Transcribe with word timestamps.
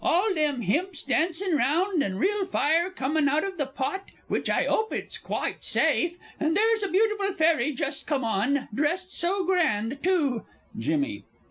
All 0.03 0.33
them 0.33 0.63
himps 0.63 1.03
dancin' 1.05 1.55
round, 1.55 2.01
and 2.01 2.19
real 2.19 2.43
fire 2.47 2.89
comin' 2.89 3.29
out 3.29 3.43
of 3.43 3.59
the 3.59 3.67
pot 3.67 4.09
which 4.27 4.49
I 4.49 4.65
'ope 4.65 4.91
it's 4.91 5.19
quite 5.19 5.63
safe 5.63 6.17
and 6.39 6.57
there's 6.57 6.81
a 6.81 6.87
beautiful 6.89 7.31
fairy 7.33 7.71
just 7.71 8.07
come 8.07 8.23
on, 8.23 8.67
dressed 8.73 9.13
so 9.13 9.45
grand, 9.45 9.99
too! 10.01 10.43
JIMMY. 10.75 11.25